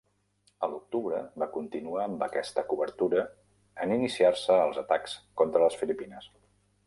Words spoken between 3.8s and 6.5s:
en iniciar-se els atacs contra les Filipines.